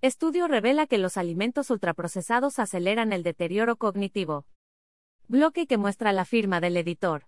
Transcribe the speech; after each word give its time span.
Estudio 0.00 0.46
revela 0.46 0.86
que 0.86 0.96
los 0.96 1.16
alimentos 1.16 1.70
ultraprocesados 1.70 2.60
aceleran 2.60 3.12
el 3.12 3.24
deterioro 3.24 3.74
cognitivo. 3.74 4.46
Bloque 5.26 5.66
que 5.66 5.76
muestra 5.76 6.12
la 6.12 6.24
firma 6.24 6.60
del 6.60 6.76
editor. 6.76 7.24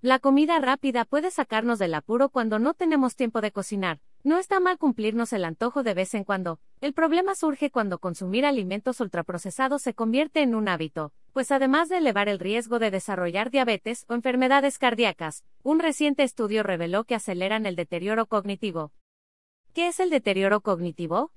La 0.00 0.20
comida 0.20 0.60
rápida 0.60 1.04
puede 1.04 1.32
sacarnos 1.32 1.80
del 1.80 1.94
apuro 1.94 2.28
cuando 2.28 2.60
no 2.60 2.74
tenemos 2.74 3.16
tiempo 3.16 3.40
de 3.40 3.50
cocinar. 3.50 3.98
No 4.22 4.38
está 4.38 4.60
mal 4.60 4.78
cumplirnos 4.78 5.32
el 5.32 5.44
antojo 5.44 5.82
de 5.82 5.94
vez 5.94 6.14
en 6.14 6.22
cuando. 6.22 6.60
El 6.80 6.94
problema 6.94 7.34
surge 7.34 7.72
cuando 7.72 7.98
consumir 7.98 8.46
alimentos 8.46 9.00
ultraprocesados 9.00 9.82
se 9.82 9.92
convierte 9.92 10.42
en 10.42 10.54
un 10.54 10.68
hábito, 10.68 11.12
pues 11.32 11.50
además 11.50 11.88
de 11.88 11.98
elevar 11.98 12.28
el 12.28 12.38
riesgo 12.38 12.78
de 12.78 12.92
desarrollar 12.92 13.50
diabetes 13.50 14.04
o 14.08 14.14
enfermedades 14.14 14.78
cardíacas, 14.78 15.42
un 15.64 15.80
reciente 15.80 16.22
estudio 16.22 16.62
reveló 16.62 17.02
que 17.02 17.16
aceleran 17.16 17.66
el 17.66 17.74
deterioro 17.74 18.26
cognitivo. 18.26 18.92
¿Qué 19.74 19.88
es 19.88 19.98
el 19.98 20.10
deterioro 20.10 20.60
cognitivo? 20.60 21.32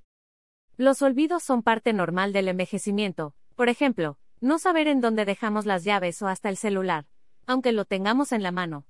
Los 0.78 1.02
olvidos 1.02 1.44
son 1.44 1.64
parte 1.64 1.94
normal 1.94 2.34
del 2.34 2.47
envejecimiento. 2.47 3.34
Por 3.56 3.70
ejemplo, 3.70 4.18
no 4.42 4.60
saber 4.60 4.88
en 4.88 5.02
dónde 5.02 5.25
dejamos 5.25 5.66
las 5.66 5.84
llaves 5.84 6.21
o 6.21 6.28
hasta 6.28 6.50
el 6.50 6.57
celular 6.57 7.06
aunque 7.46 7.71
lo 7.71 7.86
tengamos 7.86 8.32
en 8.32 8.43
la 8.43 8.52
mano. 8.52 8.86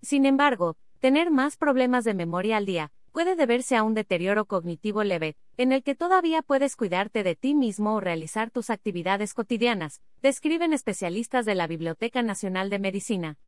Sin 0.00 0.26
embargo, 0.26 0.76
tener 1.00 1.30
más 1.30 1.56
problemas 1.56 2.04
de 2.04 2.14
memoria 2.14 2.56
al 2.56 2.66
día 2.66 2.92
puede 3.12 3.36
deberse 3.36 3.76
a 3.76 3.82
un 3.82 3.94
deterioro 3.94 4.46
cognitivo 4.46 5.04
leve, 5.04 5.36
en 5.58 5.72
el 5.72 5.82
que 5.82 5.94
todavía 5.94 6.40
puedes 6.40 6.76
cuidarte 6.76 7.22
de 7.22 7.36
ti 7.36 7.54
mismo 7.54 7.94
o 7.94 8.00
realizar 8.00 8.50
tus 8.50 8.70
actividades 8.70 9.34
cotidianas, 9.34 10.00
describen 10.22 10.72
especialistas 10.72 11.44
de 11.44 11.54
la 11.54 11.66
Biblioteca 11.66 12.22
Nacional 12.22 12.70
de 12.70 12.78
Medicina. 12.78 13.38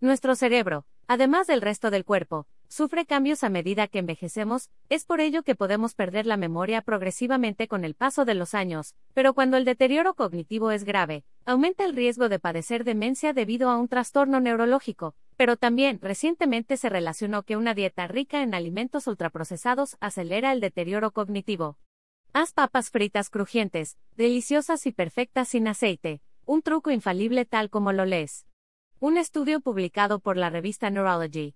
Nuestro 0.00 0.36
cerebro, 0.36 0.86
además 1.08 1.48
del 1.48 1.62
resto 1.62 1.90
del 1.90 2.04
cuerpo, 2.04 2.46
sufre 2.68 3.06
cambios 3.06 3.42
a 3.44 3.48
medida 3.48 3.88
que 3.88 3.98
envejecemos, 3.98 4.70
es 4.88 5.04
por 5.04 5.20
ello 5.20 5.42
que 5.42 5.54
podemos 5.54 5.94
perder 5.94 6.26
la 6.26 6.36
memoria 6.36 6.82
progresivamente 6.82 7.66
con 7.66 7.84
el 7.84 7.94
paso 7.94 8.24
de 8.24 8.34
los 8.34 8.54
años, 8.54 8.94
pero 9.14 9.34
cuando 9.34 9.56
el 9.56 9.64
deterioro 9.64 10.14
cognitivo 10.14 10.70
es 10.70 10.84
grave, 10.84 11.24
aumenta 11.46 11.84
el 11.84 11.96
riesgo 11.96 12.28
de 12.28 12.38
padecer 12.38 12.84
demencia 12.84 13.32
debido 13.32 13.70
a 13.70 13.78
un 13.78 13.88
trastorno 13.88 14.38
neurológico, 14.40 15.14
pero 15.36 15.56
también 15.56 15.98
recientemente 16.02 16.76
se 16.76 16.88
relacionó 16.88 17.42
que 17.42 17.56
una 17.56 17.74
dieta 17.74 18.06
rica 18.06 18.42
en 18.42 18.54
alimentos 18.54 19.06
ultraprocesados 19.06 19.96
acelera 20.00 20.52
el 20.52 20.60
deterioro 20.60 21.10
cognitivo. 21.10 21.78
Haz 22.34 22.52
papas 22.52 22.90
fritas 22.90 23.30
crujientes, 23.30 23.96
deliciosas 24.16 24.86
y 24.86 24.92
perfectas 24.92 25.48
sin 25.48 25.66
aceite, 25.68 26.20
un 26.44 26.62
truco 26.62 26.90
infalible 26.90 27.46
tal 27.46 27.70
como 27.70 27.92
lo 27.92 28.04
lees. 28.04 28.46
Un 29.00 29.16
estudio 29.16 29.60
publicado 29.60 30.18
por 30.18 30.36
la 30.36 30.50
revista 30.50 30.90
Neurology 30.90 31.54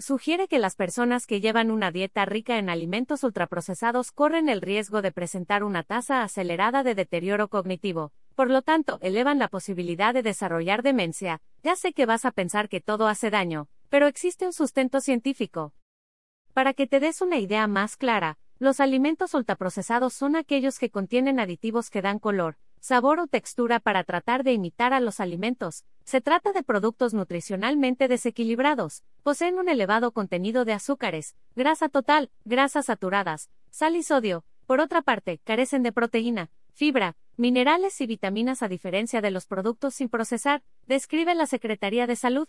sugiere 0.00 0.48
que 0.48 0.58
las 0.58 0.74
personas 0.74 1.26
que 1.26 1.40
llevan 1.40 1.70
una 1.70 1.90
dieta 1.92 2.24
rica 2.24 2.58
en 2.58 2.70
alimentos 2.70 3.22
ultraprocesados 3.22 4.10
corren 4.10 4.48
el 4.48 4.60
riesgo 4.62 5.02
de 5.02 5.12
presentar 5.12 5.62
una 5.62 5.82
tasa 5.82 6.22
acelerada 6.22 6.82
de 6.82 6.94
deterioro 6.94 7.48
cognitivo, 7.48 8.12
por 8.34 8.48
lo 8.48 8.62
tanto, 8.62 8.98
elevan 9.02 9.38
la 9.38 9.48
posibilidad 9.48 10.14
de 10.14 10.22
desarrollar 10.22 10.82
demencia. 10.82 11.42
Ya 11.62 11.76
sé 11.76 11.92
que 11.92 12.06
vas 12.06 12.24
a 12.24 12.30
pensar 12.30 12.70
que 12.70 12.80
todo 12.80 13.06
hace 13.06 13.28
daño, 13.28 13.68
pero 13.90 14.06
existe 14.06 14.46
un 14.46 14.54
sustento 14.54 15.02
científico. 15.02 15.74
Para 16.54 16.72
que 16.72 16.86
te 16.86 17.00
des 17.00 17.20
una 17.20 17.38
idea 17.38 17.66
más 17.66 17.96
clara, 17.96 18.38
los 18.58 18.80
alimentos 18.80 19.34
ultraprocesados 19.34 20.14
son 20.14 20.36
aquellos 20.36 20.78
que 20.78 20.90
contienen 20.90 21.38
aditivos 21.38 21.90
que 21.90 22.02
dan 22.02 22.18
color, 22.18 22.56
sabor 22.80 23.20
o 23.20 23.26
textura 23.26 23.78
para 23.78 24.04
tratar 24.04 24.42
de 24.42 24.54
imitar 24.54 24.94
a 24.94 25.00
los 25.00 25.20
alimentos. 25.20 25.84
Se 26.10 26.20
trata 26.20 26.52
de 26.52 26.64
productos 26.64 27.14
nutricionalmente 27.14 28.08
desequilibrados, 28.08 29.04
poseen 29.22 29.60
un 29.60 29.68
elevado 29.68 30.10
contenido 30.10 30.64
de 30.64 30.72
azúcares, 30.72 31.36
grasa 31.54 31.88
total, 31.88 32.32
grasas 32.44 32.86
saturadas, 32.86 33.48
sal 33.70 33.94
y 33.94 34.02
sodio. 34.02 34.44
Por 34.66 34.80
otra 34.80 35.02
parte, 35.02 35.38
carecen 35.44 35.84
de 35.84 35.92
proteína, 35.92 36.50
fibra, 36.72 37.14
minerales 37.36 38.00
y 38.00 38.08
vitaminas 38.08 38.64
a 38.64 38.66
diferencia 38.66 39.20
de 39.20 39.30
los 39.30 39.46
productos 39.46 39.94
sin 39.94 40.08
procesar, 40.08 40.64
describe 40.88 41.32
la 41.36 41.46
Secretaría 41.46 42.08
de 42.08 42.16
Salud. 42.16 42.48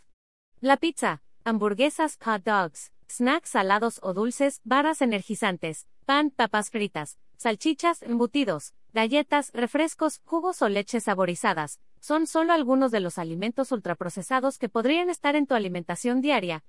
La 0.59 0.77
pizza, 0.77 1.21
hamburguesas, 1.43 2.17
hot 2.25 2.43
dogs, 2.43 2.91
snacks 3.11 3.49
salados 3.49 3.99
o 4.01 4.15
dulces, 4.15 4.61
barras 4.63 5.03
energizantes, 5.03 5.85
pan, 6.05 6.31
papas 6.31 6.71
fritas, 6.71 7.19
salchichas, 7.37 8.01
embutidos, 8.01 8.73
galletas, 8.91 9.51
refrescos, 9.53 10.19
jugos 10.25 10.63
o 10.63 10.67
leches 10.67 11.03
saborizadas, 11.03 11.79
son 12.01 12.27
solo 12.27 12.51
algunos 12.51 12.91
de 12.91 12.99
los 12.99 13.17
alimentos 13.17 13.71
ultraprocesados 13.71 14.57
que 14.57 14.67
podrían 14.67 15.09
estar 15.09 15.37
en 15.37 15.47
tu 15.47 15.53
alimentación 15.55 16.19
diaria. 16.19 16.65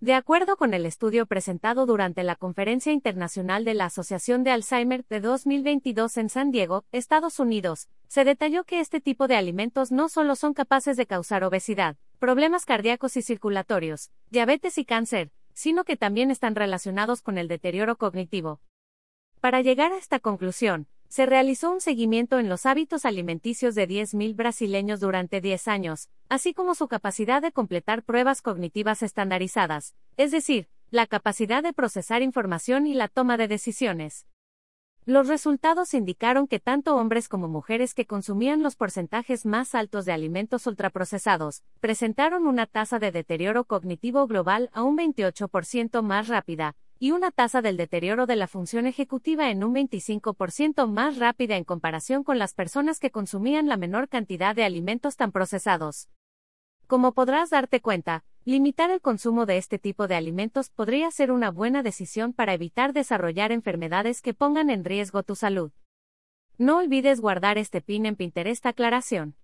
De 0.00 0.14
acuerdo 0.14 0.56
con 0.56 0.74
el 0.74 0.86
estudio 0.86 1.26
presentado 1.26 1.86
durante 1.86 2.22
la 2.22 2.36
Conferencia 2.36 2.92
Internacional 2.92 3.64
de 3.64 3.74
la 3.74 3.86
Asociación 3.86 4.44
de 4.44 4.50
Alzheimer 4.52 5.04
de 5.08 5.20
2022 5.20 6.16
en 6.18 6.28
San 6.28 6.50
Diego, 6.50 6.84
Estados 6.92 7.40
Unidos, 7.40 7.88
se 8.06 8.24
detalló 8.24 8.64
que 8.64 8.78
este 8.78 9.00
tipo 9.00 9.26
de 9.26 9.36
alimentos 9.36 9.90
no 9.90 10.08
solo 10.08 10.36
son 10.36 10.54
capaces 10.54 10.96
de 10.96 11.06
causar 11.06 11.42
obesidad, 11.42 11.96
problemas 12.18 12.64
cardíacos 12.64 13.16
y 13.16 13.22
circulatorios, 13.22 14.10
diabetes 14.30 14.78
y 14.78 14.84
cáncer, 14.84 15.32
sino 15.52 15.82
que 15.82 15.96
también 15.96 16.30
están 16.30 16.54
relacionados 16.54 17.20
con 17.20 17.36
el 17.36 17.48
deterioro 17.48 17.96
cognitivo. 17.96 18.60
Para 19.40 19.62
llegar 19.62 19.92
a 19.92 19.98
esta 19.98 20.20
conclusión, 20.20 20.86
se 21.08 21.24
realizó 21.24 21.72
un 21.72 21.80
seguimiento 21.80 22.38
en 22.38 22.48
los 22.48 22.66
hábitos 22.66 23.04
alimenticios 23.04 23.74
de 23.74 23.88
10.000 23.88 24.36
brasileños 24.36 25.00
durante 25.00 25.40
10 25.40 25.68
años, 25.68 26.10
así 26.28 26.52
como 26.52 26.74
su 26.74 26.86
capacidad 26.86 27.40
de 27.40 27.50
completar 27.50 28.02
pruebas 28.02 28.42
cognitivas 28.42 29.02
estandarizadas, 29.02 29.94
es 30.16 30.30
decir, 30.30 30.68
la 30.90 31.06
capacidad 31.06 31.62
de 31.62 31.72
procesar 31.72 32.22
información 32.22 32.86
y 32.86 32.94
la 32.94 33.08
toma 33.08 33.36
de 33.36 33.48
decisiones. 33.48 34.26
Los 35.06 35.26
resultados 35.26 35.94
indicaron 35.94 36.46
que 36.46 36.60
tanto 36.60 36.96
hombres 36.96 37.30
como 37.30 37.48
mujeres 37.48 37.94
que 37.94 38.04
consumían 38.04 38.62
los 38.62 38.76
porcentajes 38.76 39.46
más 39.46 39.74
altos 39.74 40.04
de 40.04 40.12
alimentos 40.12 40.66
ultraprocesados 40.66 41.62
presentaron 41.80 42.46
una 42.46 42.66
tasa 42.66 42.98
de 42.98 43.10
deterioro 43.10 43.64
cognitivo 43.64 44.26
global 44.26 44.68
a 44.74 44.82
un 44.82 44.98
28% 44.98 46.02
más 46.02 46.28
rápida, 46.28 46.76
y 47.00 47.12
una 47.12 47.30
tasa 47.30 47.62
del 47.62 47.76
deterioro 47.76 48.26
de 48.26 48.34
la 48.34 48.48
función 48.48 48.86
ejecutiva 48.86 49.50
en 49.50 49.62
un 49.62 49.74
25% 49.74 50.88
más 50.88 51.16
rápida 51.16 51.56
en 51.56 51.64
comparación 51.64 52.24
con 52.24 52.38
las 52.38 52.54
personas 52.54 52.98
que 52.98 53.10
consumían 53.10 53.68
la 53.68 53.76
menor 53.76 54.08
cantidad 54.08 54.54
de 54.56 54.64
alimentos 54.64 55.16
tan 55.16 55.30
procesados. 55.30 56.08
Como 56.88 57.12
podrás 57.12 57.50
darte 57.50 57.80
cuenta, 57.80 58.24
limitar 58.44 58.90
el 58.90 59.00
consumo 59.00 59.46
de 59.46 59.58
este 59.58 59.78
tipo 59.78 60.08
de 60.08 60.16
alimentos 60.16 60.70
podría 60.70 61.10
ser 61.10 61.30
una 61.30 61.50
buena 61.50 61.82
decisión 61.82 62.32
para 62.32 62.54
evitar 62.54 62.92
desarrollar 62.92 63.52
enfermedades 63.52 64.20
que 64.20 64.34
pongan 64.34 64.68
en 64.68 64.84
riesgo 64.84 65.22
tu 65.22 65.36
salud. 65.36 65.70
No 66.56 66.78
olvides 66.78 67.20
guardar 67.20 67.58
este 67.58 67.80
pin 67.80 68.06
en 68.06 68.16
Pinterest 68.16 68.66
aclaración. 68.66 69.36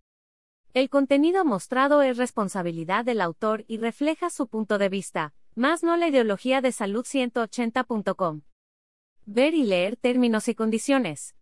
El 0.72 0.91
contenido 0.91 1.44
mostrado 1.44 2.03
es 2.03 2.16
responsabilidad 2.16 3.04
del 3.04 3.21
autor 3.21 3.65
y 3.69 3.78
refleja 3.78 4.28
su 4.28 4.48
punto 4.48 4.78
de 4.78 4.88
vista 4.88 5.34
más 5.56 5.82
no 5.82 5.97
la 5.97 6.09
ideología 6.09 6.60
de 6.60 6.72
salud 6.72 7.04
180.com. 7.04 8.42
Ver 9.26 9.54
y 9.54 9.65
leer 9.65 9.97
términos 9.97 10.48
y 10.48 10.54
condiciones. 10.54 11.34